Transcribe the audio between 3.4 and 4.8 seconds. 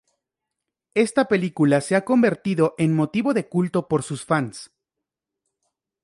culto por sus fans.